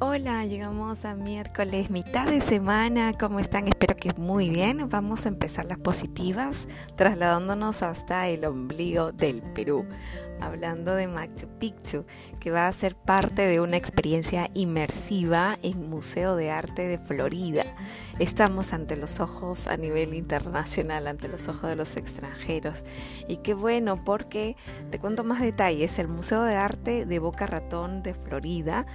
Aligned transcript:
Hola, 0.00 0.44
llegamos 0.44 1.04
a 1.04 1.16
miércoles, 1.16 1.90
mitad 1.90 2.26
de 2.28 2.40
semana. 2.40 3.14
¿Cómo 3.18 3.40
están? 3.40 3.66
Espero 3.66 3.96
que 3.96 4.12
muy 4.16 4.48
bien. 4.48 4.88
Vamos 4.88 5.26
a 5.26 5.28
empezar 5.28 5.66
las 5.66 5.78
positivas 5.78 6.68
trasladándonos 6.94 7.82
hasta 7.82 8.28
el 8.28 8.44
ombligo 8.44 9.10
del 9.10 9.42
Perú 9.42 9.84
hablando 10.40 10.94
de 10.94 11.08
Machu 11.08 11.46
Picchu, 11.58 12.04
que 12.40 12.50
va 12.50 12.66
a 12.66 12.72
ser 12.72 12.94
parte 12.94 13.42
de 13.42 13.60
una 13.60 13.76
experiencia 13.76 14.50
inmersiva 14.54 15.58
en 15.62 15.88
Museo 15.88 16.36
de 16.36 16.50
Arte 16.50 16.86
de 16.86 16.98
Florida. 16.98 17.64
Estamos 18.18 18.72
ante 18.72 18.96
los 18.96 19.20
ojos 19.20 19.68
a 19.68 19.76
nivel 19.76 20.14
internacional, 20.14 21.06
ante 21.06 21.28
los 21.28 21.48
ojos 21.48 21.70
de 21.70 21.76
los 21.76 21.96
extranjeros. 21.96 22.78
Y 23.28 23.38
qué 23.38 23.54
bueno, 23.54 24.02
porque 24.04 24.56
te 24.90 24.98
cuento 24.98 25.24
más 25.24 25.40
detalles. 25.40 25.98
El 25.98 26.08
Museo 26.08 26.42
de 26.42 26.56
Arte 26.56 27.06
de 27.06 27.18
Boca 27.18 27.46
Ratón 27.46 28.02
de 28.02 28.14
Florida 28.14 28.86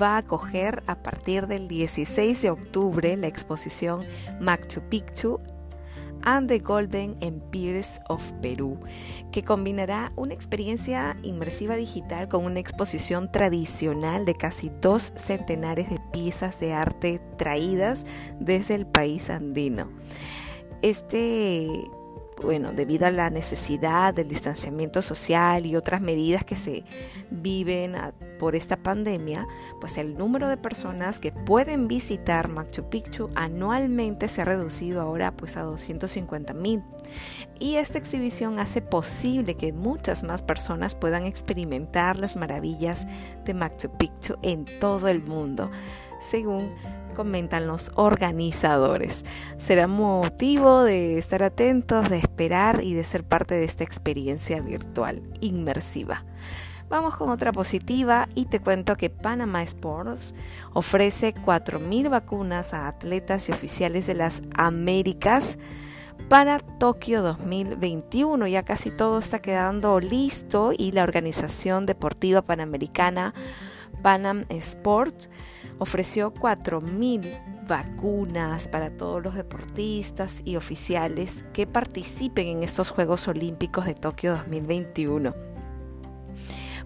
va 0.00 0.14
a 0.14 0.18
acoger 0.18 0.82
a 0.86 1.02
partir 1.02 1.46
del 1.46 1.68
16 1.68 2.42
de 2.42 2.50
octubre 2.50 3.16
la 3.16 3.26
exposición 3.26 4.00
Machu 4.40 4.80
Picchu 4.88 5.40
and 6.24 6.48
the 6.48 6.58
Golden 6.58 7.16
Empires 7.20 8.00
of 8.08 8.32
Perú, 8.40 8.78
que 9.30 9.42
combinará 9.42 10.12
una 10.16 10.34
experiencia 10.34 11.16
inmersiva 11.22 11.76
digital 11.76 12.28
con 12.28 12.44
una 12.44 12.60
exposición 12.60 13.30
tradicional 13.30 14.24
de 14.24 14.34
casi 14.34 14.70
dos 14.80 15.12
centenares 15.16 15.90
de 15.90 16.00
piezas 16.12 16.60
de 16.60 16.72
arte 16.74 17.20
traídas 17.36 18.04
desde 18.40 18.74
el 18.74 18.86
país 18.86 19.30
andino. 19.30 19.88
Este 20.82 21.68
bueno, 22.42 22.72
debido 22.72 23.06
a 23.06 23.10
la 23.10 23.30
necesidad 23.30 24.14
del 24.14 24.28
distanciamiento 24.28 25.02
social 25.02 25.66
y 25.66 25.76
otras 25.76 26.00
medidas 26.00 26.44
que 26.44 26.56
se 26.56 26.84
viven 27.30 27.94
por 28.38 28.56
esta 28.56 28.76
pandemia, 28.76 29.46
pues 29.80 29.98
el 29.98 30.16
número 30.16 30.48
de 30.48 30.56
personas 30.56 31.20
que 31.20 31.32
pueden 31.32 31.88
visitar 31.88 32.48
Machu 32.48 32.88
Picchu 32.88 33.30
anualmente 33.34 34.28
se 34.28 34.42
ha 34.42 34.44
reducido 34.44 35.00
ahora 35.00 35.32
pues 35.32 35.56
a 35.56 35.62
250 35.62 36.52
mil. 36.54 36.82
Y 37.58 37.76
esta 37.76 37.98
exhibición 37.98 38.58
hace 38.58 38.82
posible 38.82 39.54
que 39.54 39.72
muchas 39.72 40.24
más 40.24 40.42
personas 40.42 40.94
puedan 40.94 41.26
experimentar 41.26 42.18
las 42.18 42.36
maravillas 42.36 43.06
de 43.44 43.54
Machu 43.54 43.90
Picchu 43.96 44.36
en 44.42 44.64
todo 44.80 45.08
el 45.08 45.22
mundo, 45.22 45.70
según 46.22 46.74
comentan 47.14 47.66
los 47.66 47.92
organizadores. 47.94 49.24
Será 49.58 49.86
motivo 49.86 50.82
de 50.82 51.18
estar 51.18 51.42
atentos, 51.42 52.08
de 52.08 52.18
esperar 52.18 52.82
y 52.82 52.94
de 52.94 53.04
ser 53.04 53.24
parte 53.24 53.54
de 53.54 53.64
esta 53.64 53.84
experiencia 53.84 54.60
virtual 54.60 55.22
inmersiva. 55.40 56.24
Vamos 56.88 57.16
con 57.16 57.30
otra 57.30 57.52
positiva 57.52 58.28
y 58.34 58.46
te 58.46 58.60
cuento 58.60 58.96
que 58.96 59.08
Panama 59.08 59.62
Sports 59.62 60.34
ofrece 60.74 61.34
4.000 61.34 62.10
vacunas 62.10 62.74
a 62.74 62.86
atletas 62.86 63.48
y 63.48 63.52
oficiales 63.52 64.06
de 64.06 64.14
las 64.14 64.42
Américas 64.54 65.58
para 66.28 66.58
Tokio 66.58 67.22
2021. 67.22 68.46
Ya 68.46 68.64
casi 68.64 68.90
todo 68.90 69.18
está 69.20 69.40
quedando 69.40 70.00
listo 70.00 70.72
y 70.76 70.92
la 70.92 71.02
Organización 71.02 71.86
Deportiva 71.86 72.42
Panamericana 72.42 73.32
Panam 74.02 74.44
Sport 74.48 75.26
ofreció 75.78 76.32
4.000 76.32 77.66
vacunas 77.66 78.68
para 78.68 78.90
todos 78.96 79.22
los 79.22 79.34
deportistas 79.34 80.42
y 80.44 80.56
oficiales 80.56 81.44
que 81.52 81.66
participen 81.66 82.48
en 82.48 82.62
estos 82.62 82.90
Juegos 82.90 83.28
Olímpicos 83.28 83.86
de 83.86 83.94
Tokio 83.94 84.32
2021 84.32 85.52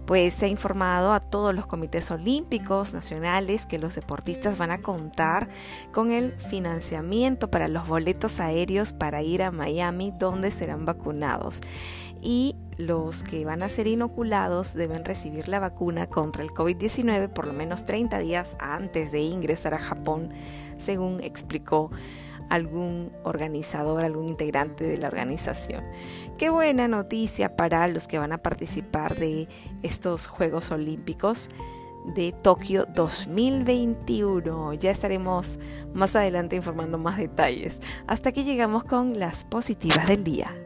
pues 0.07 0.35
se 0.35 0.47
ha 0.47 0.49
informado 0.49 1.13
a 1.13 1.21
todos 1.21 1.55
los 1.55 1.67
comités 1.67 2.11
olímpicos 2.11 2.95
nacionales 2.95 3.67
que 3.67 3.79
los 3.79 3.97
deportistas 3.97 4.57
van 4.57 4.71
a 4.71 4.81
contar 4.81 5.49
con 5.93 6.13
el 6.13 6.33
financiamiento 6.39 7.51
para 7.51 7.69
los 7.69 7.87
boletos 7.87 8.41
aéreos 8.41 8.93
para 8.93 9.23
ir 9.23 9.43
a 9.43 9.51
Miami 9.51 10.13
donde 10.17 10.51
serán 10.53 10.85
vacunados. 10.85 11.61
Y 12.23 12.55
los 12.79 13.23
que 13.23 13.45
van 13.45 13.63
a 13.63 13.69
ser 13.69 13.87
inoculados 13.87 14.75
deben 14.75 15.05
recibir 15.05 15.49
la 15.49 15.61
vacuna 15.61 16.09
contra 16.09 16.43
el 16.43 16.51
COVID-19 16.51 17.29
por 17.29 17.47
lo 17.47 17.53
menos 17.53 17.85
30 17.85 18.19
días 18.19 18.57
antes 18.59 19.13
de 19.13 19.21
ingresar 19.21 19.75
a 19.75 19.79
Japón, 19.79 20.31
según 20.77 21.23
explicó 21.23 21.91
algún 22.49 23.13
organizador, 23.25 24.05
algún 24.05 24.29
integrante 24.29 24.85
de 24.85 24.97
la 24.99 25.09
organización. 25.09 25.85
Qué 26.39 26.51
buena 26.51 26.89
noticia 26.89 27.57
para 27.57 27.89
los 27.89 28.07
que 28.07 28.19
van 28.19 28.33
a 28.33 28.39
participar 28.39 29.17
de 29.17 29.49
estos 29.83 30.27
Juegos 30.27 30.71
Olímpicos 30.71 31.49
de 32.15 32.33
Tokio 32.33 32.87
2021. 32.95 34.75
Ya 34.75 34.91
estaremos 34.91 35.59
más 35.93 36.15
adelante 36.15 36.57
informando 36.57 36.99
más 36.99 37.19
detalles. 37.19 37.81
Hasta 38.07 38.29
aquí 38.29 38.45
llegamos 38.45 38.85
con 38.85 39.19
las 39.19 39.45
positivas 39.45 40.07
del 40.07 40.23
día. 40.23 40.66